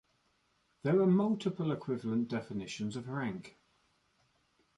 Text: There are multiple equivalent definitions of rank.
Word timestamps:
There 0.81 0.99
are 0.99 1.05
multiple 1.05 1.71
equivalent 1.71 2.27
definitions 2.27 2.95
of 2.95 3.07
rank. 3.07 3.59